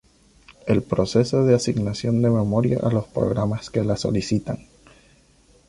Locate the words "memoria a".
2.31-2.89